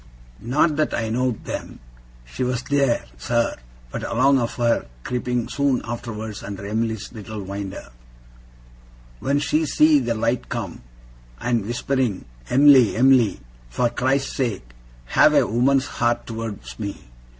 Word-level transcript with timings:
Not 0.41 0.77
that 0.77 0.95
I 0.95 1.09
know'd 1.09 1.45
then, 1.45 1.77
she 2.25 2.43
was 2.43 2.63
theer, 2.63 3.05
sir, 3.19 3.55
but 3.91 4.01
along 4.03 4.39
of 4.39 4.55
her 4.55 4.87
creeping 5.03 5.47
soon 5.47 5.83
arterwards 5.83 6.41
under 6.41 6.65
Em'ly's 6.65 7.13
little 7.13 7.39
winder, 7.43 7.89
when 9.19 9.37
she 9.37 9.63
see 9.67 9.99
the 9.99 10.15
light 10.15 10.49
come, 10.49 10.81
and 11.39 11.67
whispering 11.67 12.25
"Em'ly, 12.49 12.95
Em'ly, 12.95 13.41
for 13.69 13.89
Christ's 13.91 14.33
sake, 14.35 14.69
have 15.05 15.35
a 15.35 15.45
woman's 15.45 15.85
heart 15.85 16.25
towards 16.25 16.79
me. 16.79 16.97